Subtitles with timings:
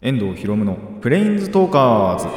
[0.00, 2.28] 遠藤博夢のプレインズトーカーズ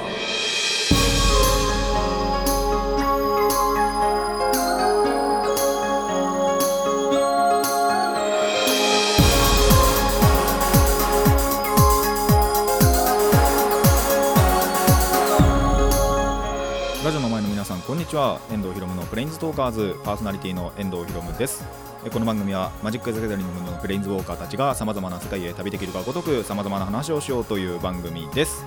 [17.91, 18.39] こんにちは。
[18.49, 19.99] 遠藤博夢のプレインズトーカーズ。
[20.05, 21.65] パーソナリティの遠藤博夢です。
[22.09, 28.65] この番組はマジック・ザ・ギャザリングのプレインズウォーカーたちがさまざまな世界へ旅できるかごとくさまざまな話をしようという番組です。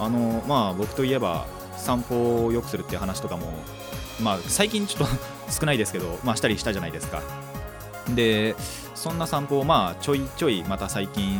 [0.00, 3.52] あのまあ僕といえば散歩を良くするっていう話とかも
[4.20, 5.14] まあ最近ちょっと
[5.48, 7.22] 少ないですけどまあしたりしたじゃないですか。
[8.16, 8.56] で
[8.96, 11.38] そんな散歩をまあちょいちょいまた最近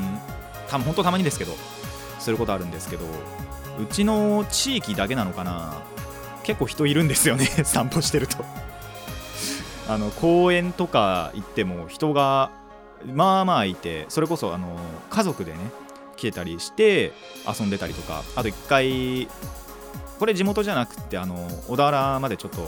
[0.69, 1.57] た本当たまにですけど
[2.21, 3.05] することあるんですけど
[3.81, 5.93] うちの地域だけなのかな。
[6.45, 8.45] 結構人いるんですよね 散歩してると。
[9.89, 12.51] あの公園とか行っても人が
[13.13, 14.79] まあまあいてそれこそあの
[15.11, 15.59] 家族でね
[16.17, 17.13] 来てたりして
[17.47, 19.29] 遊んでたりとかあと一回
[20.19, 22.67] これ地元じゃなくてあの小田原までちょっと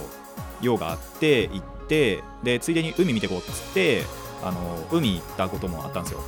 [0.61, 4.03] 用があって行ってでついでに海見てこうっつって
[4.43, 6.21] あの海行ったこともあったんですよ。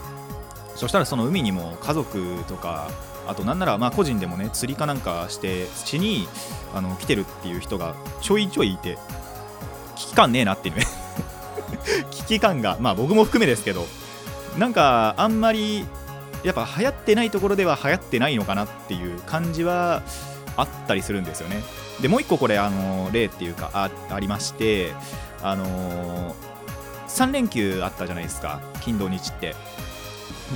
[0.75, 2.89] そしたらその海にも家族とか
[3.29, 6.27] あとなんならまあ個人でもね釣りかなんかしてしに
[6.73, 8.97] あの来てるっていう人がちょいちょいいて
[9.95, 10.85] 危機感ねえなっていうね。
[12.11, 13.87] 危機感がまあ僕も含めですけど
[14.57, 15.85] なんかあんまり
[16.43, 20.01] やっぱ流行ってないところでは流行ってないのかなっていう感じは
[20.55, 21.61] あったりするんですよね。
[22.01, 24.93] でもう一個これあの例っていうかあありまして
[25.41, 26.35] あの
[27.07, 29.55] 3連休あったじゃないですか金土日って。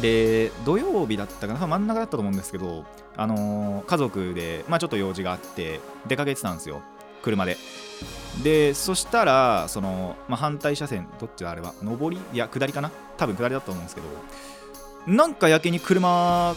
[0.02, 1.68] で土曜日だったかな？
[1.68, 2.84] 真ん中だったと思うんですけど
[3.16, 6.82] あの家族でまあちょっと用事があって出かけてたんですよ。
[7.22, 7.58] 車で。
[8.44, 11.74] でそしたらその、まあ、反対車線どっちだあれは？
[11.84, 12.18] 上り？
[12.34, 12.92] いや下りかな？
[13.18, 14.08] 多分下りだと思うんですけど
[15.14, 16.56] なんかやけに車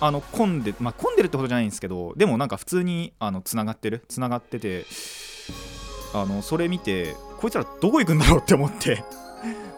[0.00, 4.04] あの混んでまあ混んでるってことじゃないんですけどでもなんか普通にあの繋がってる？
[4.08, 4.84] 繋がってて
[6.12, 9.04] あのそれ見てこいつらどこ行くんだろうって思って。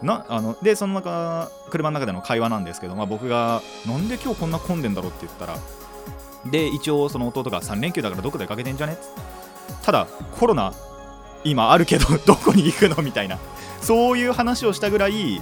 [0.05, 5.11] なあのでその中車の中での会話なんですけど、まあ、僕がなんで今日こんな混んでんだろう？
[5.11, 5.57] って言ったら
[6.45, 8.97] で一応その弟が3連休だからどこでかけてんじゃね？
[9.83, 10.07] ただ
[10.39, 10.73] コロナ
[11.43, 13.01] 今あるけど どこに行くの？
[13.01, 13.39] みたいな
[13.81, 15.41] そういう話をしたぐらい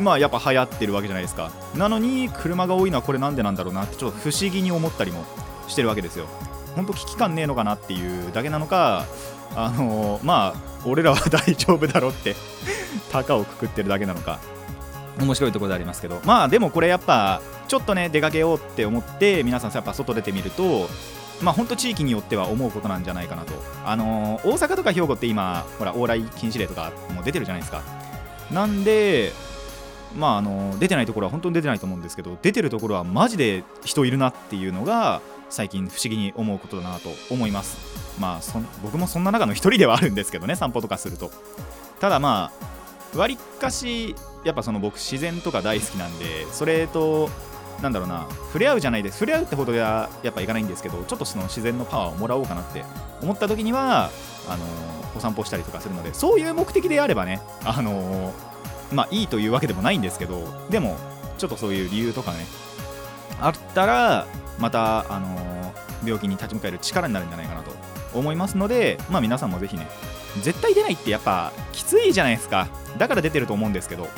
[0.00, 1.50] まあやっぱ流行ってるわけじゃないですか。
[1.76, 5.24] なのに車が多いのはこれなんでなんだろうなってちょっと不思議に思ったりも
[5.68, 6.26] してるわけですよ。
[6.74, 9.04] 本当危機感ねえのかなっていうだけなのか
[9.56, 12.36] あのー、まあ俺らは大丈夫だろって
[13.10, 14.38] 高をくくってるだけなのか
[15.20, 16.20] 面白いところでありますけど。
[16.24, 20.88] まあでもこれやっぱちょっとね出かけようって思って皆さんやっぱ外出てみると
[21.40, 23.52] まあ本当地域によっては思うことなんじゃないかなと。
[23.84, 27.82] あのー、大阪とか兵庫って今ほら往来禁止令とかも出てるじゃないですか。
[28.50, 29.32] なんで
[30.16, 35.20] まああの出てないところは本当に出てないと思うんですけど出てるところはマジで人いるなっていうのが
[35.54, 37.78] 最近不思議に思うことだなと思います。
[38.20, 41.30] まあそ僕もそんな中の一人ではあるんですけどね散歩とかすると。
[42.00, 42.50] ただま
[43.14, 47.30] あわりかしやっぱその僕自然とか大好きなんでそれと
[47.82, 49.18] なんだろうな触れ合うじゃないです。
[49.18, 52.84] 触れ合うってほどはやっぱいかないんですけどちょっとその自然のパワーをもらおうかなって。
[53.22, 54.10] 思った時には
[54.48, 54.64] あの
[55.16, 58.34] お散歩したりとかするのでそういう目的であればねあの
[58.92, 60.96] まあいいというわけでもないんですけどでも
[61.38, 62.44] ちょっとそういう理由とかね
[63.40, 64.26] あったら
[64.58, 67.72] またあの病気に立ち向かえる力になるんじゃないかなと
[68.14, 69.86] 思いますのでまあ皆さんもぜひね
[70.42, 72.68] 絶対出ないってやっぱきついじゃないですか。
[72.98, 74.08] だから出てると思うんですけど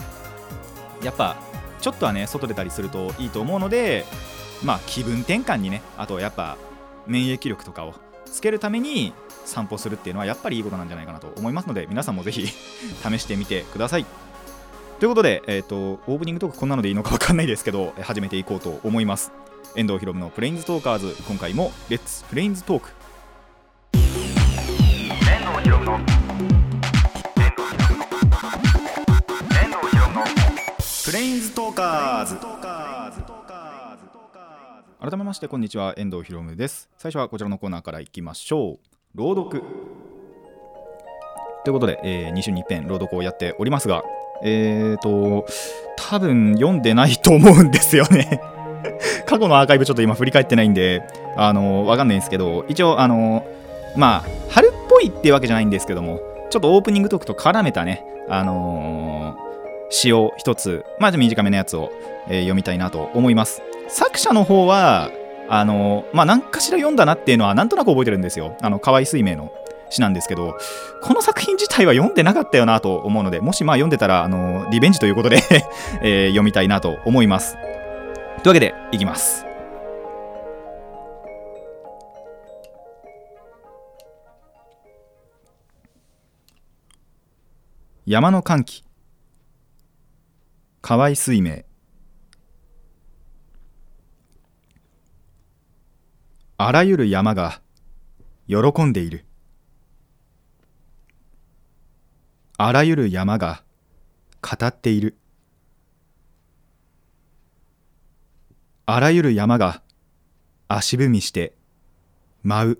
[1.03, 1.37] やっぱ
[1.81, 4.05] ちょっとはね外出たりするといいと思うので
[4.63, 6.57] まあ気分転換にねあとやっぱ
[7.07, 7.95] 免疫力とかを
[8.27, 9.13] つけるために
[9.45, 12.47] 散歩するっていうのはやっぱりいいことなんじゃないかなと思いますので皆さんもぜひ
[13.03, 14.07] 試してみてください。
[14.99, 19.31] ということで、えーと、オープニングトークこんなのでいいのか分かんないですけど始めていこうと思います。
[19.77, 21.15] 遠藤ひろむのプレインズトーカーズ。
[21.29, 22.89] 今回もレッツプレインズトーク
[23.93, 24.01] 遠
[25.53, 26.01] 藤ひろむの
[31.05, 32.37] プレインズトーカーズ。
[34.99, 35.93] 改めましてこんにちは。
[35.99, 36.89] 遠藤ひろむです。
[36.97, 38.87] 最初はこちらのコーナーからいきましょう。
[39.15, 39.63] 朗読。
[41.65, 44.05] ということで、えー、2週に一遍朗読をやっておりますが
[44.43, 45.47] えーと
[45.97, 48.41] 多分読んでないと思うんですよね
[49.27, 51.03] 過去のアーカイブちょっと今振り返ってないんで
[51.37, 53.45] あのわかんないんですけど一応あの
[53.97, 56.21] まあ春っぽいっていうわけじゃないんですけども
[56.51, 59.47] ちょっとオープニングトークと絡めたねあのー
[59.91, 61.91] 詩を一つ、まあ短めのやつを、
[62.29, 63.63] えー、読みたいなと思います。
[63.89, 65.11] 作者の方は、
[65.49, 68.57] あのー、まあ何かしら読んだなっていうのはなんとなく覚えてるんですよ。
[68.63, 69.53] あの、河合水明の
[69.91, 70.57] 詩なんですけど、
[71.03, 75.39] この作品自体は読んでなかったよなと思うので、もしまあ読んでたら、あの、リベンジということで
[76.03, 77.57] えー、読みたいなと思います。
[78.47, 79.45] というわけでいきます。
[88.07, 88.85] 山の歓喜。
[90.81, 91.65] 河合水明。
[96.57, 97.61] あらゆる山が
[98.47, 99.25] 喜んでいる。
[102.59, 103.65] あらゆる山が
[104.41, 105.17] 語っている。
[108.89, 109.83] あらゆる山が
[110.69, 111.57] 足踏みして
[112.45, 112.79] 舞う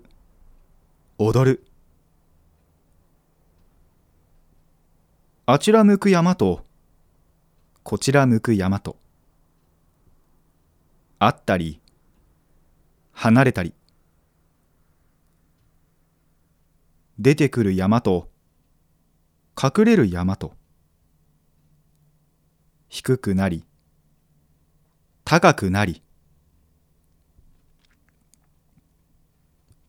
[1.17, 1.67] 踊る。
[5.45, 6.61] あちら向く山と
[7.83, 8.95] こちら向く山と
[11.19, 11.81] あったり
[13.11, 13.73] 離れたり。
[17.19, 18.29] 出てくる山と
[19.61, 20.53] 隠れる山と。
[22.87, 23.65] 低くなり
[25.29, 26.01] 高くなり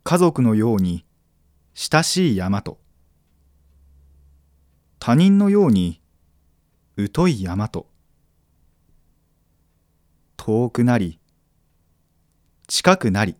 [0.02, 1.05] 家族のように
[1.75, 2.81] 親しい山と
[4.99, 6.00] 他人のように
[7.14, 7.87] 疎い山と
[10.37, 11.20] 遠くなり
[12.67, 13.37] 近くなり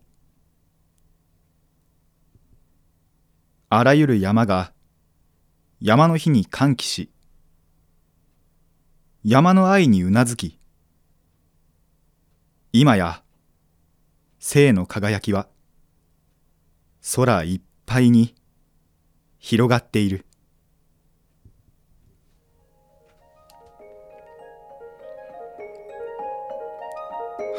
[3.67, 4.71] あらゆる山が
[5.81, 7.11] 山の日に歓喜し
[9.25, 10.58] 山の愛にうなずき
[12.71, 13.23] 今や
[14.37, 15.47] 生の輝きは
[17.15, 18.35] 空いっぱいに
[19.39, 20.23] 広がっている。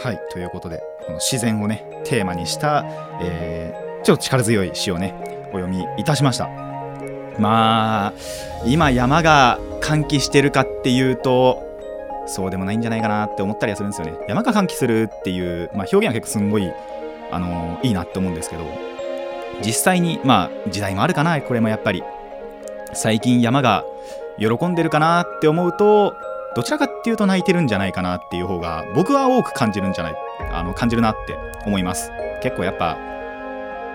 [0.00, 2.84] はいということでこの自然をねテーマにした、
[3.20, 5.14] えー、ちょっと力強い詩をね
[5.52, 6.48] お読みいたしました。
[7.40, 8.12] まあ
[8.64, 11.69] 今山が歓喜してるかっていうと
[12.30, 14.14] そうでもないんじゃないかなって思ったりはするんですよね。
[14.28, 16.70] 山が歓喜するっていう、まあ、表現は結構すんごい
[17.30, 18.64] あのー、いいなって思うんですけど
[19.64, 21.40] 実際にまあ時代もあるかな。
[21.40, 22.02] これもやっぱり。
[22.92, 23.84] 最近山が
[24.36, 26.14] 喜んでるかなって思うと
[26.56, 30.14] どちらかっていうと泣いてるんじゃないかなっていう方が僕は多く感じるんじゃない
[30.52, 31.36] あの感じるなって
[31.66, 32.10] 思います。
[32.42, 32.98] 結構やっぱ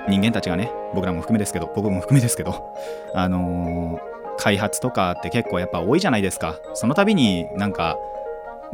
[0.07, 2.73] 人間たちがね僕らも含めですけど僕も含めですけど
[3.13, 6.55] あのー、開発とかって結構やっぱ多いじゃないですか。
[6.73, 7.97] その度になんか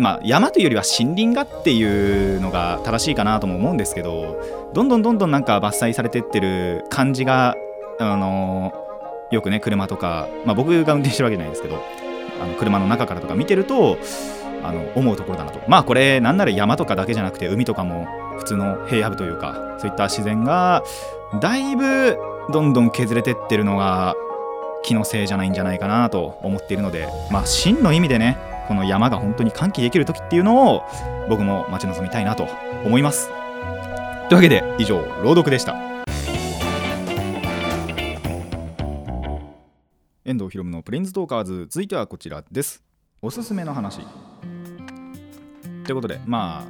[0.01, 4.36] まあ、山というよりは森林がっていうのが正しいかなとも思うんですけど
[4.74, 7.56] どんどんどんどんなんか伐採されてってる感じが、
[8.00, 8.74] あの、
[9.30, 11.83] よくね車とか、まあ、僕が運転してるわけじゃないですけど
[12.42, 14.00] あの車の中からとか見てると
[14.63, 15.62] あの思うところだなと。
[15.68, 18.07] まあこれなんなら山とかだけじゃなくて海とかも
[18.39, 20.83] 普通の平野部というかそういった自然が
[21.39, 22.18] だいぶ
[22.51, 24.15] どんどん削れてってるのが
[24.83, 28.38] 気のせいじゃないんじゃないかなと思っているのでまあ真の意味でね
[28.71, 30.83] この山が本当に歓喜できる時っていうのを
[31.27, 32.47] 僕も待ち望みたいなと
[32.85, 33.27] 思います。
[33.27, 35.75] というわけで以上朗読でした。
[40.23, 42.81] 遠藤ひろむのプレインズトーカーズ続いてはこちらです。
[43.21, 44.00] おすすめの話。
[45.83, 46.65] ということでま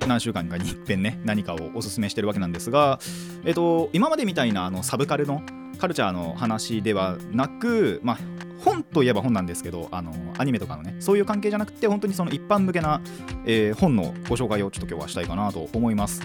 [0.00, 3.00] あ何週間かにいっぺんね何かをおすすめしてるわけなんですが
[3.44, 5.42] えっと今までみたいなあのサブカルの
[5.80, 8.18] カルチャーの話ではなくまあ
[8.64, 13.00] 本といえば本なんですけどあのアニメとかのねそういう関係じゃなくて本当にその一般向けな、
[13.46, 16.22] えー、本のご紹介をちょっと今日はしたいかなと思います。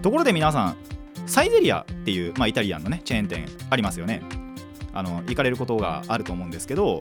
[0.00, 0.76] ところで皆さん
[1.26, 4.22] サイゼリアっていう、まあ、イタリアンのねチェーン店ありますよね。
[4.92, 6.98] あの行かれることがあると思うんですけど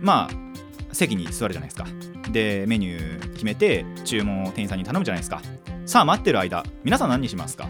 [0.00, 1.86] まあ席に座るじゃないですか。
[2.30, 5.40] でメニュー決めて注文を店員さんに頼むじゃないですか。
[5.86, 7.68] さあ待ってる間皆さん何にしますか？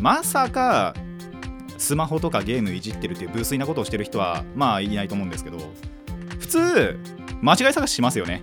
[0.00, 0.94] まさか
[1.78, 5.58] スマホとかゲームいじってるっていう無粋なことをしてる人はまあいないと思うんですけど
[6.38, 6.98] 普通
[7.40, 8.42] 間違い探ししますよね。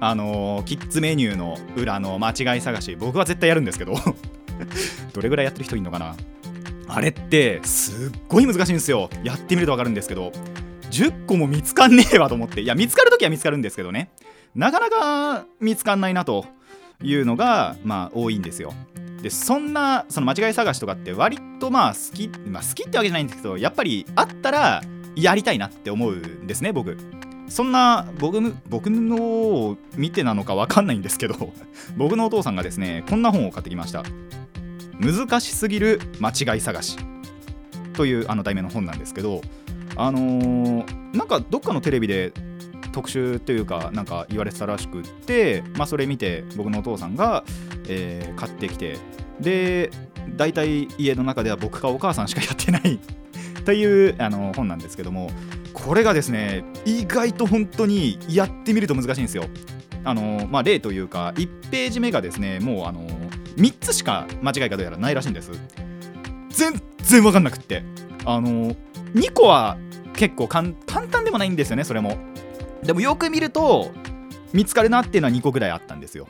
[0.00, 3.94] あの、キッズメニューの裏の間違い探し僕は絶対やるんですけど
[5.12, 6.14] どれぐらいやってる人いるのかな。
[6.90, 9.10] あれってすっごい難しいんですよ。
[9.24, 10.32] やってみると分かるんですけど
[10.90, 12.62] 10個も見つかんねえわと思って。
[12.62, 14.10] いや見つかるときは見つかるんですけどね。
[14.54, 16.46] なかなか見つかんないなと
[17.02, 18.72] いうのがまあ多いんですよ。
[19.22, 24.82] でそんなその間違い探しとかって割とまあ好き、まあ、好きってわけじゃないんですけどやっぱりあったら
[25.16, 26.96] やりたいなって思うんですね僕。
[27.48, 31.34] そんな僕僕のを見てなのか分かんないんですけど
[31.96, 34.04] 僕のお父さんがですねこんな本を買ってきました。
[35.00, 36.98] 難しすぎる間違い探し。
[37.94, 39.40] というあの題名の本なんですけど
[39.96, 42.32] あのー、なんかどっかのテレビで
[42.92, 47.44] 特集というかなんか言われてたらしくって、まあ、それ見て僕のお父さんが、
[47.88, 48.98] えー、買ってきて
[49.40, 49.90] で
[50.36, 52.98] 大体家の中では僕かお母さんしかやってない
[53.64, 55.30] というあの本なんですけども
[55.72, 59.44] これがですね意外と本当にやってみると難しいんですよ。
[60.04, 63.06] あのまあ、例というか1ページ目がですねもうあの
[63.56, 65.50] 3つしか間違いかどうやらないらしいんです。
[66.50, 67.82] 全然分かんなくって。
[68.24, 68.74] あの
[69.14, 69.76] 2個は
[70.14, 72.16] 結構簡単でもないんですよねそれも。
[72.82, 73.90] でもよく見ると
[74.52, 76.28] 見つかるなっていうのは2個ぐらいあったんですよ。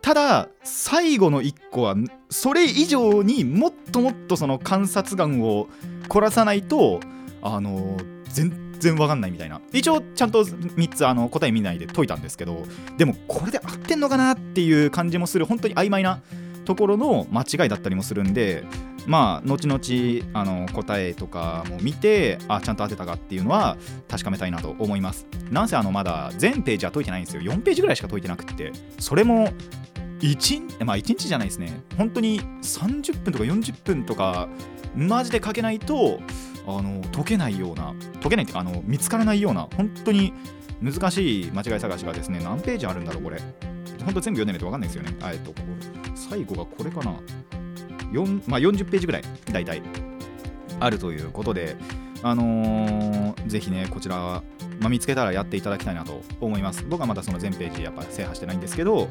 [0.00, 1.94] ただ最後の1個は
[2.28, 5.68] それ以上にもっともっとその観察眼を
[6.08, 6.98] 凝らさないと
[7.40, 9.60] あの全然わかんないみたいな。
[9.72, 12.64] 一応ちゃんと3つあの答え見ないで解いたんですけど
[12.98, 16.20] でもこれで合ってんのかなっていう感じもする本当に曖昧な
[16.64, 18.64] ところの間違いだったりもするんで
[19.06, 23.76] まあ後々あの答えとかも見てあちゃんと当てたかっていうのは
[24.08, 25.26] 確かめたいなと思います。
[25.50, 27.42] なんせあのまだ全ページは解いてないんですよ。
[27.42, 29.52] 4ページぐらいしか解いてなくってそれも
[30.20, 31.82] 1まあ1日じゃないですね。
[31.98, 34.48] 本当に30分とか40分とか
[34.94, 36.20] マジで書けないと
[36.66, 40.32] あの解けないような解けないっていうかあの見つからないような本当に
[40.80, 43.40] 難しい間違い探しがですね何ページあるんだろうこれ。
[44.02, 45.16] 本当全部読んでないと分かんないですよね。
[45.32, 45.54] えっと
[46.14, 47.14] 最後がこれかな。
[48.12, 49.82] 4、まあ、40ページぐらい大体
[50.80, 51.76] あるということで
[52.22, 54.42] あのー、ぜひねこちら、ま
[54.86, 56.84] あ、見つけたらやっていただきたいなと思います。
[56.88, 59.08] 僕はまだその全ページやっぱ制覇してないんですけど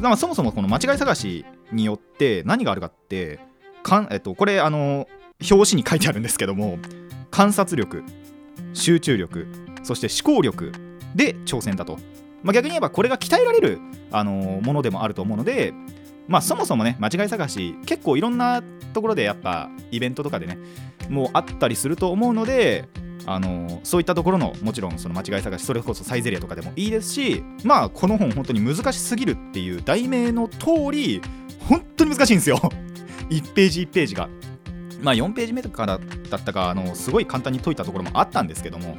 [0.00, 3.40] まあそもそもこの間違い探しによって何があるかって
[3.82, 5.06] かん、えっと、これあの
[5.50, 6.78] 表紙に書いてあるんですけども
[7.30, 8.02] 観察力
[8.72, 9.46] 集中力
[9.82, 10.72] そして思考力
[11.14, 11.98] で挑戦だと、
[12.46, 13.80] まあ、逆に言えばこれが鍛えられる、
[14.12, 15.74] あのものでもあると思うので
[16.28, 18.62] まあそもそもね間違い探し結構いろんな
[18.94, 20.58] ところでやっぱイベントとかでね
[21.08, 22.88] もうあったりすると思うので
[23.26, 31.20] あのそういったところのもちろんその間違い探しそれこそサイゼリアとかでもいいですしまあこの本本当に難しすぎるっていう題名の通り
[31.68, 32.58] 本当に難しいんですよ。
[33.28, 34.28] 1ページ1ページが。
[35.02, 35.98] まあ4ページ目とかだっ
[36.44, 38.96] たかあのすごい簡単に解いたところもあったんですけども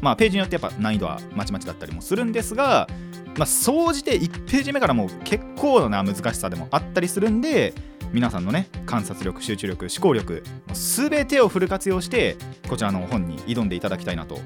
[0.00, 2.88] まあページによってやっぱ難易度はまちまちだったりもするんですが
[3.36, 7.74] まあ総じて1ページ目からもう結構な難しさでもあったりするんで
[8.12, 12.36] 皆さんのね観察力集中力思考力全てをフル活用して
[12.68, 14.38] こちらの本に挑んでいただきたいなと。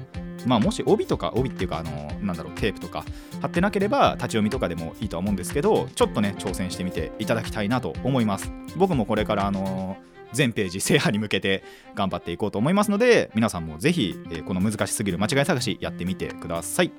[0.45, 3.05] まあもし帯とか帯っていうかあのなんだろうテープとか
[3.41, 8.51] 貼ってなければ立ち読みとかでもいいとは思うんですけどちょっとね挑戦してみていただきたいなと思います。
[8.75, 9.95] 僕もこれからあの
[10.33, 11.63] 全ページ制覇に向けて
[11.95, 16.91] 頑張っていこうと思いますので皆さんもぜひ、えこの難しすぎる間違い探しやってみてください。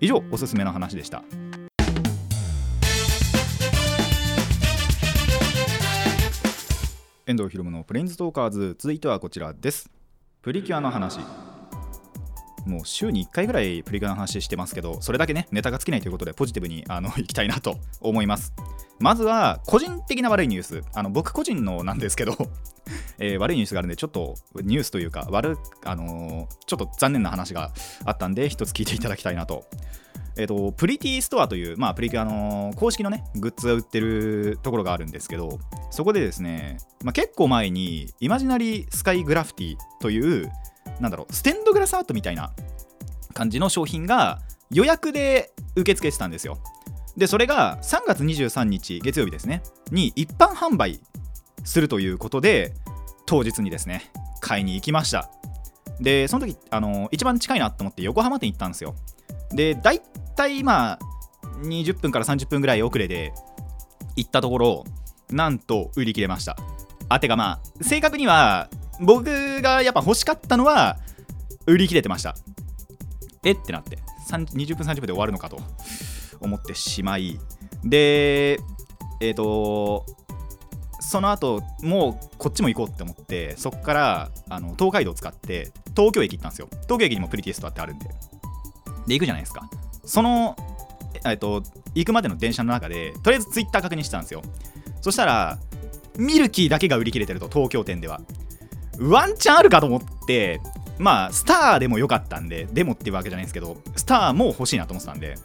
[0.00, 1.22] 以上おすすめの話でした。
[7.26, 8.76] 遠藤博文のプレインズトーカーズ。
[8.78, 9.90] 続いてはこちらです。
[10.42, 11.20] プリキュアの話。
[12.66, 18.52] もう週に1回ぐらいプリキュアの話してますけどそれだけねネタが尽きないということでポジティブにあの いきたいなと思います。
[19.00, 20.82] まずは個人的な悪いニュース。
[20.94, 22.36] あの僕個人のなんですけど
[23.18, 27.72] えー、悪いニュースがあるんでちょっとニュースというか悪あのー、ちょっと残念な話が
[28.04, 29.64] あったんで一つ聞いていただきたいなと。
[30.36, 40.50] えっ、ー、と、プリティストアという、まあ、プリキュアの公式のね、グッズが売ってるところがあるんですけど、そこでですね、まあ、結構前に、イマジナリースカイグラフィティという、
[41.00, 42.52] なんだろう、ステンドグラスアートみたいな
[43.32, 46.58] 感じの商品が予約で受け付けてたんですよ。
[47.16, 51.00] で、それが3月23日、月曜日ですね、に一般販売
[51.64, 52.74] するということで、
[53.26, 54.10] 当日にですね、
[54.40, 55.30] 買いに行きました。
[56.00, 58.94] で、その時、あの一番近いなと思って横浜店行ったんですよ。
[59.52, 60.00] で、大
[60.36, 60.98] 体まあ
[61.62, 63.32] 20分から30分ぐらい遅れで
[64.16, 64.84] 行ったところ
[65.30, 66.56] なんと売り切れました
[67.08, 68.68] あてかまあ正確には
[69.00, 70.98] 僕がやっぱ欲しかったのは
[71.66, 72.34] 売り切れてました。
[73.44, 73.98] えってなって
[74.30, 75.58] 20分30分で終わるのかと
[76.40, 77.38] 思ってしまい。
[77.84, 78.52] で
[79.20, 80.06] えっ、ー、と
[81.00, 86.68] その後もうこっちも行こうって思ってそこからあの東海道を使って東京駅行ったんですよ。
[86.84, 88.08] 東京駅にもプリティストアってあるんで。
[89.06, 89.68] で行くじゃないですか。
[90.04, 90.56] その、
[91.24, 91.62] えっと、
[91.94, 94.42] 行くまでの電車の中でとりあえずツイッター確認してたんですよ。
[95.02, 95.58] そしたら
[96.16, 98.20] ミルキーだけが売り切れてると東京店では。
[98.98, 100.60] ワンチャンあるかと思って
[100.98, 105.36] まあスターでもよかったんででもっていうわけじゃないんですけどスターも欲しいなと思ってたんで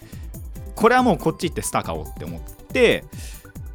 [0.75, 3.03] これはもうこっち行ってスター買おうって思って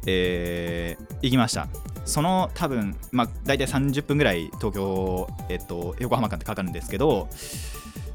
[0.07, 1.67] えー、行きました。
[2.05, 7.27] その多分まあ大体30分ぐらい東京えっと横浜間ってかかるんですけど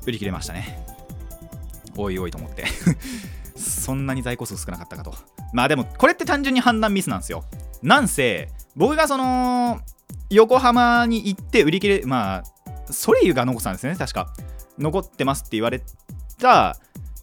[0.07, 0.85] 売り切れましたね。
[1.97, 2.65] おいおいと思って。
[3.57, 5.15] そんなに在庫数少なかったかと。
[5.53, 7.45] まあでもこれって単純に判断ミスなんですよ。
[7.83, 9.81] なんせ僕がその
[10.31, 14.33] 横浜に行って売り切れまあソレイユが残ったんですね確か。
[14.79, 15.83] 残ってますって言われ
[16.39, 16.77] た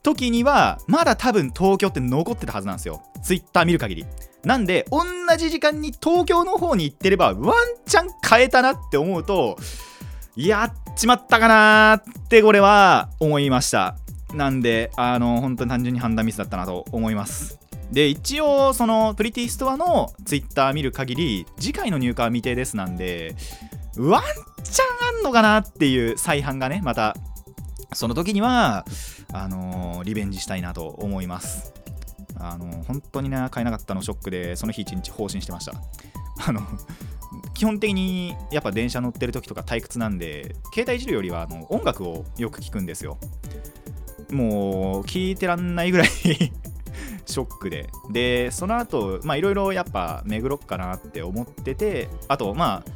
[0.04, 3.02] 時にはまだ多分東京って残ってたはずなんですよ。
[3.24, 4.06] ツイッター見る限り。
[4.44, 5.04] なんで同
[5.38, 9.58] じ時間に東京の方に行ってればワンチャン変えたなって思うと
[10.36, 13.98] やっちまったかなってこれは思いました。
[14.34, 17.67] なんであの本当に単純に判断ミスだったなと思います。
[17.92, 23.36] で一応そのプリティストアのツイッター見る限り次回の入荷は未定ですなんで
[23.98, 24.24] ワン
[24.64, 27.16] チャンあんのかなっていう再販がねまた
[27.94, 28.86] その時には
[29.34, 31.74] あのー、リベンジしたいなと思います。
[32.40, 35.74] あのー、本当にね買えなかったのショックでその日一日放心してました。
[36.46, 36.62] あの
[37.54, 43.18] 基本的にやっぱ電車乗ってる時とか退屈なんで携帯いじるよりはあの音楽をよく聞くんですよ。
[44.30, 46.10] もう聞いてらんないぐらい
[47.28, 47.90] ショックで。
[48.10, 52.92] でその後まあいろいろやっぱ巡ろっかなって思っててあとまあ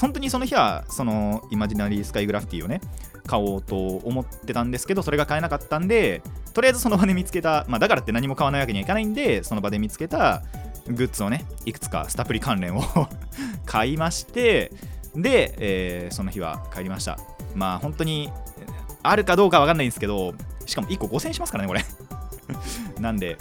[0.00, 2.80] 本当にその日はそのイマジナリースカイグラフィティをね
[3.26, 6.22] 買おうと思ってたんですけどそれが買えなかったんで
[6.54, 10.42] とりあえずその場で見つけた、まあ、だからって何も買わないわけにはいかないんでその場で見つけた
[10.88, 12.82] グッズをねいくつかスタプリ関連を
[13.66, 14.72] 買いまして
[15.14, 17.18] で、えー、その日は帰りました。
[17.54, 18.30] まあ本当に
[19.02, 20.34] あるかどうかわかんないんですけど
[20.66, 21.84] しかも1個5000円しますからねこれ。
[23.00, 23.36] なんで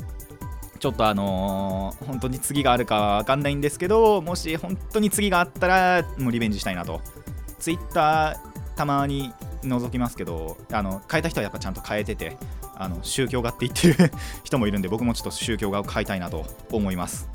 [0.79, 7.01] ちょっとあのー、本当に次があるかわかんないんですけどもし本当に次があったらもうリベンジしたいなと。
[7.59, 8.39] Twitter
[8.77, 9.33] たまに
[9.63, 12.38] 覗きますけどあの変えた人はやっぱちゃんと変えてて
[12.75, 14.12] あの宗教画って言ってる
[14.45, 17.27] 人もいるんで僕もちょっと宗教画を変えたいなと思います。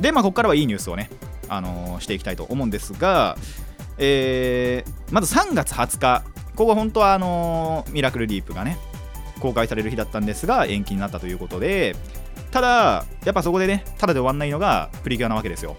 [0.00, 1.08] でまあここからはいいニュースをね、
[1.48, 3.38] あのー、していきたいと思うんですが、
[3.98, 6.24] えー、まず3月20日
[6.56, 8.76] ここは本当はあの、ミラクルディープがね
[9.40, 11.94] 公開される日だったんですが延期になったということで
[12.54, 15.74] ただやっぱそこでねただで終わんないのがプリキュアなわけですよ。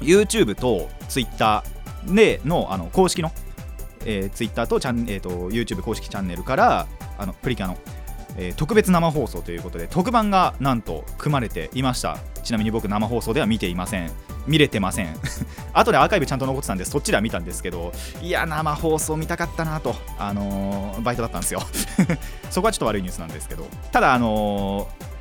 [0.00, 1.64] YouTube と Twitter
[2.04, 3.32] でのあの公式の
[4.04, 7.78] えー、Twitter とチャン、えーと、YouTube 公式チャンネルからあのプリキュアの、
[8.36, 12.18] えー、特別生放送ということで特番がなんと組まれていました。
[12.42, 14.10] ちなみに僕生放送では見ていません。
[14.46, 15.16] 見れてません。
[15.72, 21.62] 後でアーカイブちゃんと残ってたんでそっちでは見たんですけどいや生放送見たかったなとあのー、バイトだったんですよ。
[22.50, 23.66] そこはちょっと悪いニュースなんですけど。
[23.90, 25.13] ただあのー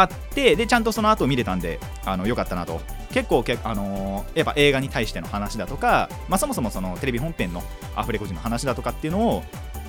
[0.00, 2.80] あってでちゃんとその後見れたんであのよかったなと。
[3.12, 7.62] 結構け、あのー、やっぱ映画に対しての話だとか、まあ、そもそもそのテレビ本編の
[7.96, 9.42] アフレコ時の話だとかっていうのを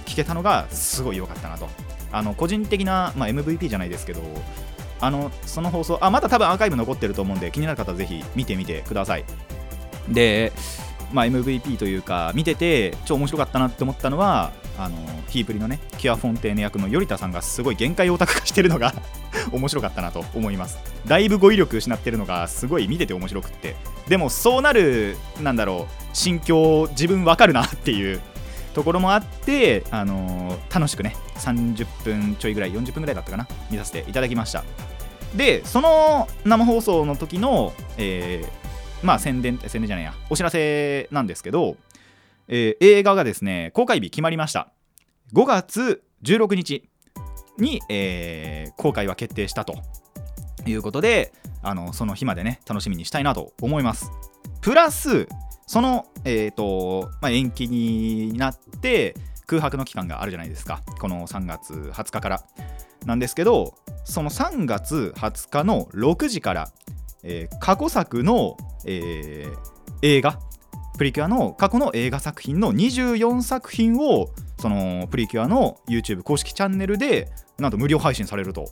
[0.05, 1.67] 聞けたのがすごい良かったなと。
[2.11, 4.21] あの個人的な、まあ、MVP じゃないですけど
[4.99, 9.25] あのその放送あまだ多分アーカイブ残ってると思うんで気になる方はぜひ見てみてください。
[10.07, 10.51] で
[11.11, 18.93] まあ、MVP というか見てて超面白かったなって思ったのはあのヒープリのねキュアフォンテーヌ役の頼田さんがすごい限界オタク化してるのが
[19.51, 20.79] 面白かったなと思います。
[21.05, 23.75] だいぶ語彙力失ってるのがすごい見てて面白くって。
[24.07, 28.21] でもそうなるなんだろう心境自分わかるなっていう
[28.73, 34.63] ところもあって、あのー、楽しくね30分ちょいぐらい40分ぐらいだったかな見させていただきました。
[35.35, 38.43] でその生放送の時の、え、
[39.03, 40.13] まあ宣伝宣伝じゃないや。
[40.29, 41.77] お知らせなんですけど、
[42.47, 44.71] えー、映画がですね公開日決まりました。
[45.33, 46.89] 5月16日
[47.57, 49.75] に、えー、公開は決定したと。
[50.65, 51.31] いうことで
[51.61, 54.11] あのその日までね楽しみにしたいなと思います。
[54.61, 55.27] プラス
[55.67, 60.81] その、えーとまあ、延期になって空白の期間があるじゃないですか。
[60.99, 62.43] この3月20日から。
[63.05, 66.71] なんですけどその3月20日の6時から、
[67.23, 69.57] えー、過去作の、えー、
[70.01, 70.39] 映画
[70.97, 74.29] プリキュアの過去の映画作品の24作品を
[74.59, 78.65] そのプリキュアの YouTube 公式チャンネルでなんと無料配信されると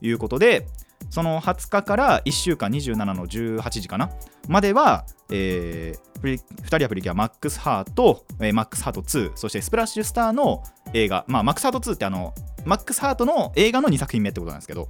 [0.00, 0.66] いうことで
[1.10, 4.10] その20日から1週間27の18時かな
[4.48, 10.62] までは、えー、プリ2人はプリキュアマックスハート、えー、マックスハート2そしてスプラッシュスターの
[10.94, 12.32] 映画、まあ、マックスハート2ってあの
[12.64, 14.88] マックスハートの映画の2作品目ってことなんですけど、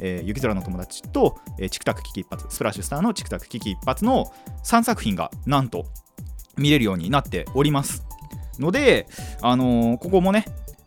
[0.00, 4.32] えー、雪空の友達と、えー、チクタク危機一発スプラッシュスターのチクタク危機一発の
[4.64, 5.86] 3作品がなんと
[6.56, 8.04] 見れるようになっております
[8.58, 9.06] ので、
[9.42, 10.44] あのー、ここもね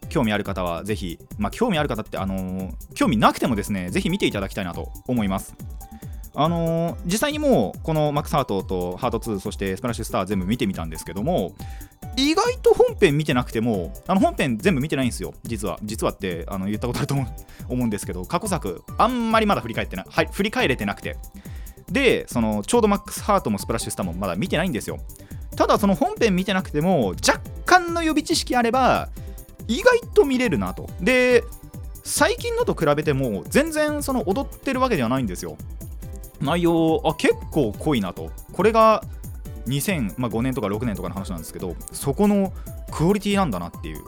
[0.09, 5.55] 興味ある方はぜひ、まあ、興味ある方って、あのー、興味なくてもですね、ぜひ見ていただきたいなと思います。
[6.39, 11.55] あのー、実際にもうこのマックスハートとハート2そしてスプラッシュスター全部見てみたんですけども
[12.15, 15.33] 意外と本編見てなくてもあの本編全部見てないんですよ。
[15.43, 21.17] 実は実はってあの言ったことあると思うんですけど過去作あんまりまだ振り返ってな、はい、振り返れてなくて。
[21.91, 24.99] でそのちょうどマックスハートもスプラッシュスターもまだ見てないんですよ。
[25.55, 29.09] ただその本編見てなくても若干の予備知識あれば
[29.67, 30.87] 意外と見れるなと。
[31.01, 31.43] で
[32.03, 35.57] 最近のと比べても全然その踊ってるわけではないんですよ。
[36.41, 38.31] 内容あ結構濃いなと。
[38.53, 39.03] これが
[39.67, 42.53] 2005年とか6年とかの話なんですけどそこの
[42.91, 44.01] クオリティなんだなっていう。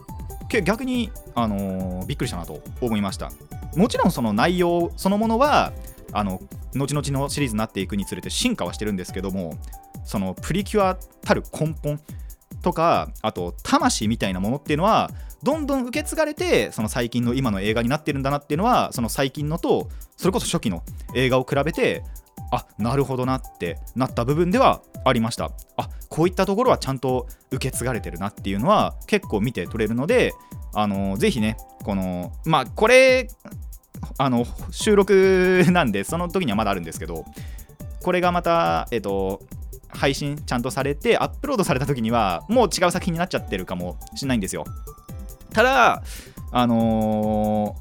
[0.64, 3.32] 逆に、あのー、びっくりしたなと思いました。
[3.76, 5.74] もちろんその内容そのものは
[6.12, 6.42] あの
[6.76, 9.58] 後々のシリーズになっていくにつれて進化はしてるんですけども
[10.04, 12.00] そのプリキュアたる根本
[12.62, 15.12] とかあと魂みたいなものっていうのは
[15.44, 20.84] どんどん受け継がれてその最近の今の映画になってるんだなっていうのはその最近のとそれこそ初期の
[21.16, 22.04] 映画を比べて
[22.52, 25.52] あなるほどなってなった部分ではありました。
[25.78, 30.34] あこういったところはちゃんと受け継がれてるなっていうのは結構見て取れるので
[30.74, 33.28] あのぜひねこのまあこれ
[34.18, 37.26] あの収録なんでその時にはまだあるんですけど
[38.02, 39.42] これがまたえっ、と
[39.90, 44.66] 配信ちゃんとされてアップロードされた時にはもう違う作品になっちゃってるかもしれないんですよ。
[45.52, 46.04] ただ
[46.52, 47.76] あの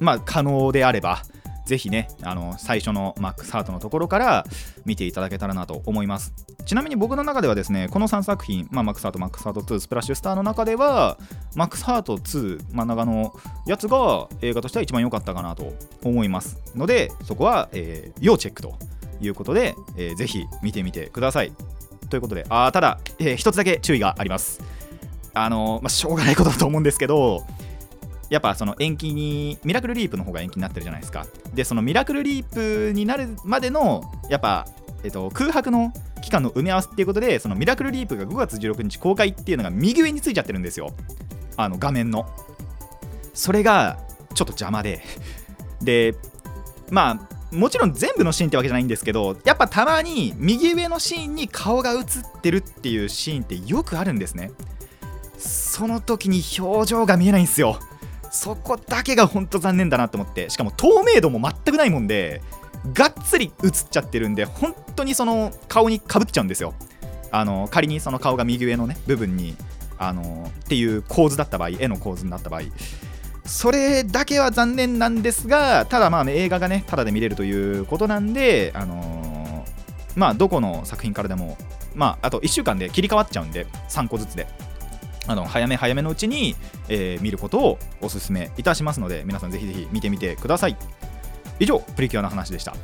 [0.00, 1.22] ー、まあ可能であれば
[1.66, 4.44] ぜひね、あの最初のマックスハートのところから
[4.84, 6.34] 見ていただけたらなと思います。
[6.66, 11.18] ちなみに僕の中ではですね、この3作品、まあ、マックスハート、マックスハート2、スプラッシュスターの中では、
[11.54, 13.34] マックスハート2、真ん中の
[13.66, 18.74] やつが映画としては一番良かったかなと思いますので、そこは、えー、要チェックと
[19.20, 21.52] いうことで、えー、ぜひ見てみてください。
[22.10, 24.60] ということで、あただ、えー、一つだけ注意があります。
[25.34, 27.44] あのまあ、しょうがないことだと思うんですけど、
[28.30, 31.26] やっぱその延期にミラクルリープの方が延期になってるじゃないですか。
[31.54, 34.66] でそのミラクルリープになるまでのやっぱ、
[35.02, 40.92] えっと、空白の期間の埋め合わせっていうことでそのミラクルリープが5月16日公開っていうのが右上についちゃってるんですよ。
[41.56, 42.26] あの画面の。
[43.34, 43.98] それが
[44.34, 45.02] ちょっと邪魔で。
[45.82, 46.14] で
[46.90, 52.04] まあもちろん全部のシーンってわけじゃないんですけどやっぱたまに右上のシーンに顔が映っ
[52.42, 54.50] てるっていうシーンってよくあるんですね。
[55.38, 57.78] その時に表情が見えないんですよ。
[58.34, 62.42] そこだけがほんと残念だなと思ってしかも透明度も全くないもんで
[62.92, 66.74] がっつり映っちゃってるんで本当にその顔にかぶっちゃうんですよ。
[67.30, 69.56] あの仮にその顔が右上のね部分に
[69.98, 72.62] あのっていう構図だった場合絵の構図になった場合。
[73.46, 79.64] それだけは残念なんですがただまあね映画がねただで見れるということなんであの、
[80.16, 81.56] まあどこの作品からでも
[81.94, 84.48] まああと1週間で切り替わっちゃうんで3個ずつで。
[85.26, 86.54] あの早め早めのうちに、
[86.88, 90.76] えー、見ることをお勧めいたしますので皆さんぜひぜひ見てみてください。
[91.58, 92.74] 以上プリキュアの話でした。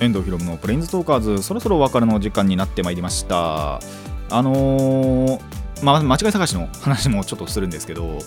[0.00, 3.80] 遠藤ひろむのプレインズトーカーズそろそろお別れの時間になってまいりました。
[4.30, 5.40] あのー、
[5.82, 8.18] まあ、間違い探しの話もちょっとするんですけど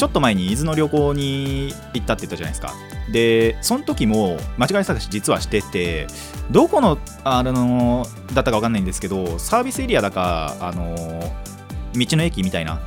[0.00, 2.72] ちょっと前に伊豆の旅行に行ったって言ったじゃないですか。
[3.12, 6.06] でその時も間違い探し実はしてて
[6.50, 10.96] どこのあのだったか分かんないんですけどサービスエリアだかあの
[11.94, 12.80] 道の駅みたいな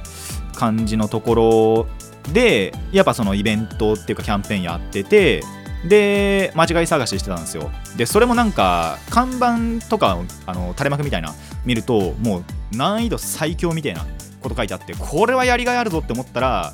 [0.56, 1.86] 感じのとこ
[2.26, 5.44] ろでやっぱそのイベントっていうかキャンペーンやってて
[5.88, 7.70] で間違い探ししてたんですよ。
[7.96, 11.32] でそれもなんか看板とかあの垂れ幕みたいな
[11.64, 12.44] 見るともう
[12.76, 14.04] 難易度最強みたいな
[14.42, 16.74] こと書いてあってこれはやりがいあるぞって思ったら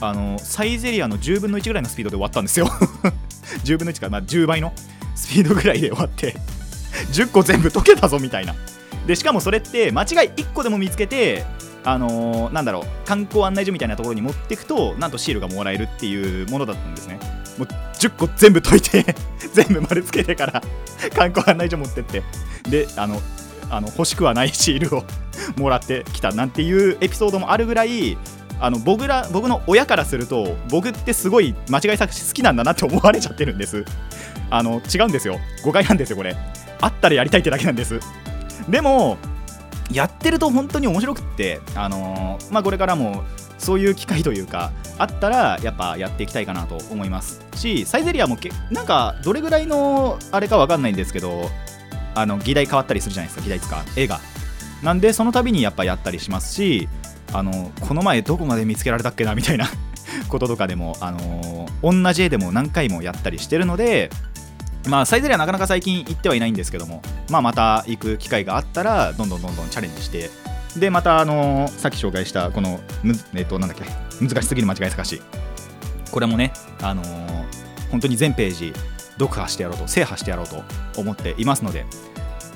[0.00, 2.66] あのサイゼリアの10分の1ぐらいのスピードで終わったんですよ。
[3.64, 4.72] 10分の1か、まあ、10倍の
[5.14, 6.36] スピードぐらいで終わって
[7.12, 8.54] 10個全部解けたぞみたいな。
[9.06, 11.44] でしかもそれって間違い1個でも見つけて
[11.84, 17.18] あのー、なんだろう観光案内所みたいなところに持っていくとなんとシールがもらえるっていうものだったんですね。
[17.58, 19.16] もう10個全部解いて
[19.52, 20.62] 全部丸つけてから
[21.14, 22.22] 観光案内所持ってって。
[22.68, 23.20] であの
[23.70, 25.04] あの欲しくはないシールを
[25.56, 28.18] もらってきたなんていうエピソードもあるぐらい
[28.60, 33.84] あの僕ら僕の親からすると僕ってすごい間違い探し好きなんだなって思われちゃってるんです。
[34.50, 35.38] あの違うんですよ。
[35.64, 36.36] 誤解なんですよこれ。
[36.80, 38.00] あったらやりたいってだけなんです。
[38.68, 39.16] でも
[39.92, 43.24] やってると本当に面白くってあのー、まあこれからも
[43.58, 47.42] そういう機会というかあったらやっぱやっていきたいかなと思います。
[47.54, 51.50] しサイゼリアもけなんかどれぐらいのあれかわかんないんですけど
[52.14, 54.20] あの議題変わったりするじゃないですか議題つか映画。
[54.82, 56.88] なんでその度にやっぱやったりしますし
[57.32, 59.68] あのこの前どこまで見つけられたっけなみたいな。
[60.28, 64.10] こととかでも、あの、同じ絵でも何回もやったりしてるので、
[64.88, 70.30] まあ、サイゼリアなかなか最近行ってはいないんですけども、まあ、また行く機会があったらどんどんどんどんチャレンジして
[70.76, 73.84] でまた、あの、さっき紹介したこのむ、えっと、なんだっけ
[74.24, 75.22] 難しすぎる間違い探し。
[76.10, 77.02] これもね、あの、
[77.90, 78.72] 本当に全ページ
[79.18, 80.62] 読破してやろうと制覇してやろうと
[80.98, 81.84] 思っていますので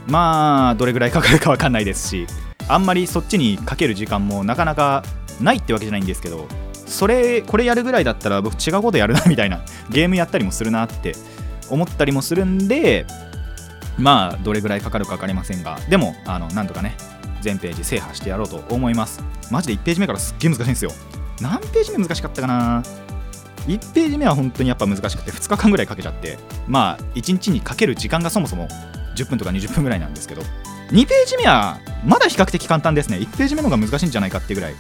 [0.07, 2.27] まあどれぐらいかかるか分かんないですし
[2.69, 5.03] あんまりそっちにかける時間もなかなか
[5.41, 6.49] ないってわけじゃないんですけど
[6.87, 11.15] それこれやるぐらいだったら僕違うことやるなみたいな ゲームやったりもするなって
[11.71, 13.07] 思ったりもするんで
[13.99, 16.97] まあどれぐらいかかるか分かりませんがでもあのなんとかね
[17.41, 19.23] 全ページ制覇してやろうと思います。
[19.51, 20.91] マジで1ページ目からすっげえ難しいんですよ。
[21.41, 22.83] 何ページ目難しかったかな
[23.67, 28.69] ？1ページ目は本当にやっぱ難しくて2日間ぐらいかけちゃってまあ1日にかける時間がそもそも
[29.17, 30.43] 10分とか20分ぐらいなんですけど
[30.91, 33.19] 2ページ目はまだ比較的簡単ですね。
[33.19, 34.75] 1ページ目の方が難しいんじゃないかっていうぐらい。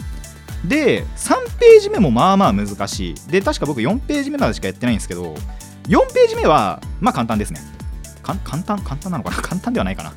[0.64, 3.14] で3ページ目もまあまあ難しい。
[3.30, 5.34] で確か僕4ページ目までしかやってないんですけど
[5.88, 7.60] 4ページ目はまあ簡単ですね。
[8.22, 9.36] 簡単簡単なのかな？
[9.42, 10.12] 簡単ではないかな。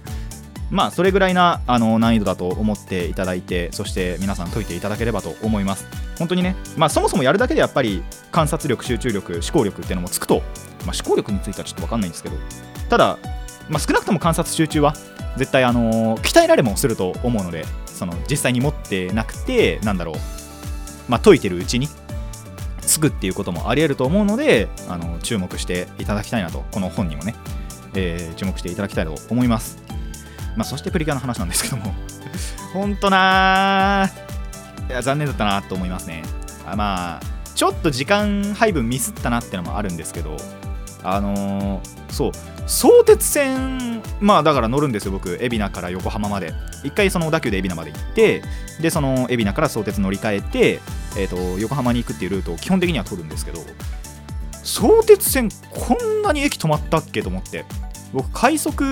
[0.70, 5.86] まあそれぐらいなあの難易度だと思っていただいてそして皆さん解いていただければと思います。
[6.20, 10.44] 本当にねまあそもそもやるだけでやっぱり観察力集中力思考力っていうのもつくと
[10.86, 12.36] まあ思考力についてはちょっと分かんないんですけど
[12.90, 13.18] ただ
[13.70, 14.94] まあ、少なくとも観察集中は
[15.38, 20.16] 絶対、あの鍛えられもすると思うのでその実際に持ってなくてなんだろう、
[21.08, 21.88] まあ、解いてるうちに
[22.82, 27.36] つくっていうこともありえると思うのであの注目していただきたいなとこの本にもね、
[27.96, 29.78] え注目していただきたいと思います、
[30.56, 31.94] まあ、そしてプリキュアの話なんですけども
[32.74, 34.10] ほんとな
[34.90, 36.24] いや残念だったなと思いますね。
[36.66, 37.22] あまあ
[37.56, 40.38] ちょっと時間配分ミスったなってのもあるんですけど
[41.14, 42.32] あのーそう
[42.68, 45.38] 相鉄線まあだから乗るんですよ僕。
[45.42, 46.54] 海老名から横浜まで。
[46.84, 48.42] 一回その小田急で海老名まで行って
[48.82, 50.80] でその海老名から相鉄乗り換えて、
[51.18, 53.60] えー、と横浜に行くっていうルートを基本的には取るんですけど
[54.64, 57.66] 相鉄線こんなに駅止まったっけと思って。
[58.14, 58.84] 僕快速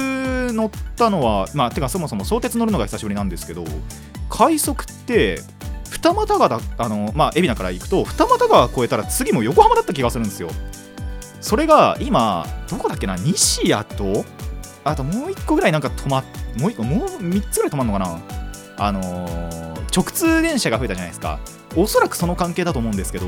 [0.51, 3.63] 乗ったのはまあてかそもそも相鉄乗るのが久しぶりなんですけど
[4.30, 5.39] 快速って
[5.89, 10.49] 二俣川だあのまあ海老名から行くと二俣川越えたら次も横浜だった気がするんですよ。
[11.45, 13.15] それが今どこだっけな？
[13.17, 14.25] 西谷と？
[14.84, 16.23] あともう1個ぐらいなんか止まっ
[16.60, 18.19] もう一個もう3つぐらい止まるのかな？
[18.88, 21.39] あのー直通電車が増えたじゃないですか。
[21.75, 23.27] おそらくその関係だと思うんですけど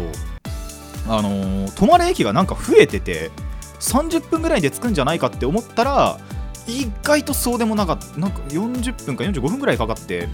[1.08, 3.30] あのー止まる駅がなんか増えてて
[3.80, 6.18] 30分ぐらいで着くんじゃないかって思ったら
[6.68, 10.28] 意外とそうでもなかったなんか40分か45分ぐらいかかって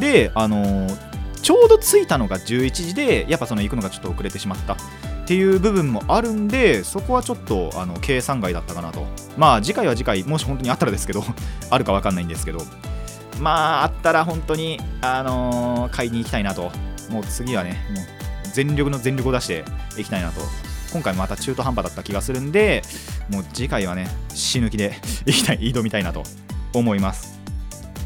[0.00, 4.76] であのーちょうど着いたのが11時でやっぱその行くのがちょっと遅れてしまった。
[5.24, 9.06] っていう部分もあるんでそこはちょっとあの計算外だったかなと。
[9.38, 11.24] まあ次回は次回もし本当にあったらですけど
[11.70, 12.62] あるか分かんないんですけど。
[13.40, 16.70] まああったら本当にあのー買いに行きたいなと。
[17.10, 18.04] もう次はねもう
[18.52, 19.64] 全力の全力を出して
[19.96, 20.42] いきたいなと。
[20.92, 22.82] 今回また中途半端だった気がするんで
[23.28, 26.22] もう次回はね死ぬ気で いきたい挑みたいなと
[26.74, 27.40] 思います。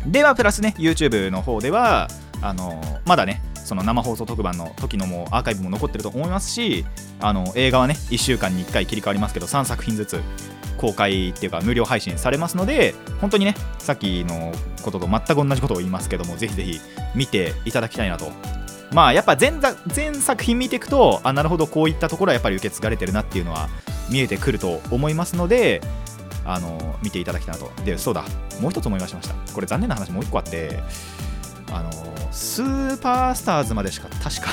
[0.07, 2.09] ではプラスね YouTube の方では
[2.41, 6.87] あのーまだねその生放送特番の時のもアーカイブも残ってると思いますし
[7.21, 10.21] あの映画はね1週間に1回切り替わりますけど3作品ずつ
[10.79, 14.53] 公開っていうか無料配信されますので本当にねさっきの
[14.83, 16.81] ことと全く同じことを言いますけどもぜひぜひ
[17.15, 18.33] 見ていただきたいなと。
[18.91, 23.69] まあやっぱ全全作品見ていくとあなるほどこういったところはやっぱり受け継がれてるなっていうのは
[24.11, 25.83] 見えてくると思いますので
[26.47, 27.71] あの見ていただきたいなと。
[27.85, 28.25] でそうだ
[28.63, 29.35] もう一つ思い出しました。
[29.53, 30.81] これ残念な話もう一個あって
[31.71, 31.91] あの
[32.33, 34.49] スーパースターズまでしか確か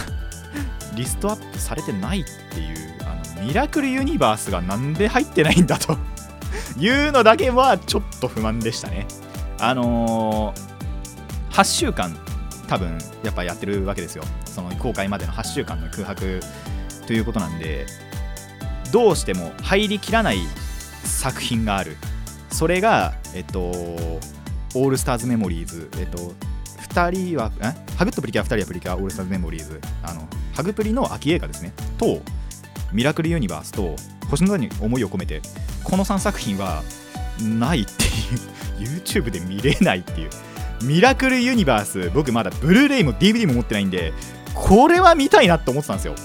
[0.95, 5.97] リストアップされてないっていうあのミラクルユニバースがなんで入ってないんだと
[6.79, 9.07] いうのだけはちょっと不満でしたね。
[9.59, 10.75] あのー
[11.51, 12.13] 8週間
[12.67, 14.25] 多分やっぱやってるわけですよ。
[14.43, 16.41] その公開までの8週間の空白
[17.07, 17.85] ということなんで
[18.91, 20.39] どうしても入りきらない
[21.05, 21.95] 作品がある。
[22.51, 26.33] それがえっとオールスターズメモリーズえっと
[26.95, 27.75] 2人はえ？
[27.97, 29.81] ハグとプリキュア2人はプリキュアオールスターズメモリーズ。
[30.01, 31.73] あのハグプリの秋映画ですね。
[31.97, 32.21] と
[32.93, 33.95] ミラクルユニバースと
[34.29, 35.41] 星の座に思いを込めて
[35.83, 36.83] この3作品は
[37.41, 37.91] ないって
[38.83, 40.29] いう YouTube で見れないっていう。
[40.83, 44.13] ミラクルユニバース僕まだブルーレイも DVD も持ってないんで
[44.53, 46.15] これは見たいなって思ってたんですよ。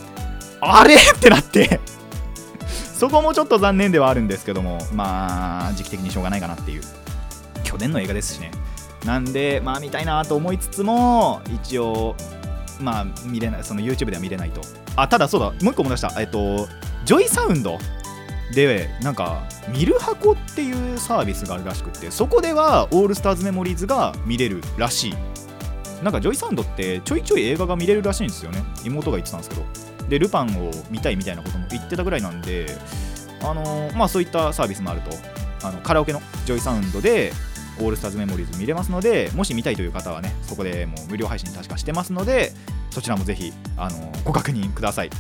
[0.61, 0.95] あれ？
[0.95, 1.81] ってなって。
[2.69, 6.83] そこもちょっと残念ではあるんですけどもまあ時期的にしょうがないかなっていう。
[7.65, 8.51] 去年の映画ですしね。
[9.05, 12.17] なんでまあ見たいなと思いつつも一応
[12.81, 14.61] まあ見れないその YouTube では見れないと。
[14.97, 16.21] あただそうだもう一個思い出した。
[16.21, 16.69] えっと
[17.05, 17.79] ジョイサウンド
[18.55, 25.15] でなんかみるハコっていうサービスがあるらしくってそこではオールスターズメモリーズが見れるらしい。
[26.03, 28.63] なんかジョイサウンドってちょいちょい映画が見れるらしいんですよね。
[28.85, 29.63] 妹が言ってたんですけど。
[30.09, 32.77] でルパンを見たいみたいなことも言ってたぐらいなんで
[33.43, 35.11] あのーまあそういったサービスもあると。
[35.63, 37.33] あのカラオケのジョイサウンドで
[37.81, 42.53] オールスターズメモリーズ見れますのでもし見たいという方はねそこでもう無料配信確かしてますので
[42.91, 45.11] そちらもぜひあのご確認ください。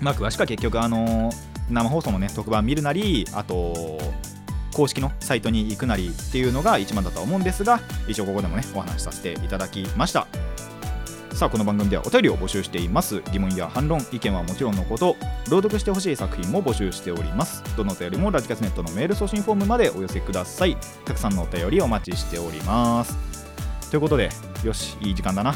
[0.00, 1.30] まあ詳しくは結局あの
[1.68, 3.98] 生放送のね特番見るなりあと
[4.74, 10.26] 公式のサイトに行くなりっていうのが一番だとは思うんですが一応ここでもねお話しさせていただきました。
[11.34, 13.22] さあこの番組ではお便りを募集しています。
[13.32, 15.16] 疑問や反論意見はもちろんのこと
[15.48, 17.64] 朗読してほしい作品も募集しております。
[17.76, 20.76] どのお便りもラジカスネットのメール送信フォームまでお寄せください。
[21.04, 23.16] たくさんのお便りお待ちしております。
[23.90, 24.28] ということで
[24.64, 25.54] よしいい時間だな。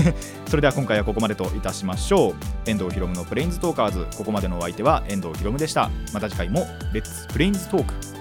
[0.48, 2.34] それでは今回はここまでといたしましょう。
[2.64, 4.06] 遠藤ひろむのプレインズトーカーズ。
[4.16, 5.90] ここまでのお相手は遠藤ひろむでした。
[6.14, 8.15] また次回もレッツプレインズトーク